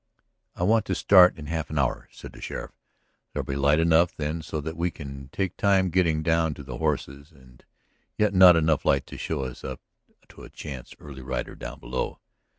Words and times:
"I 0.55 0.63
want 0.63 0.85
to 0.87 0.95
start 0.95 1.37
in 1.37 1.45
half 1.45 1.69
an 1.69 1.77
hour," 1.77 2.09
said 2.11 2.33
the 2.33 2.41
sheriff. 2.41 2.71
"There'll 3.33 3.45
be 3.45 3.55
light 3.55 3.79
enough 3.79 4.15
then 4.17 4.41
so 4.41 4.59
that 4.59 4.75
we 4.75 4.89
can 4.89 5.29
make 5.37 5.55
time 5.57 5.91
getting 5.91 6.23
down 6.23 6.55
to 6.55 6.63
the 6.63 6.79
horses 6.79 7.31
and 7.31 7.63
yet 8.17 8.33
not 8.33 8.55
enough 8.55 8.83
light 8.83 9.05
to 9.05 9.17
show 9.19 9.43
us 9.43 9.63
up 9.63 9.79
to 10.29 10.41
a 10.41 10.49
chance 10.49 10.95
early 10.99 11.21
rider 11.21 11.53
down 11.53 11.79
below. 11.79 12.17